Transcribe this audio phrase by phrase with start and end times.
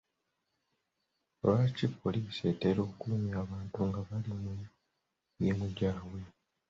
[1.43, 4.51] Lwaki poliisi etera okulumya abantu nga bali mu
[5.39, 6.19] mirimu gyabwe?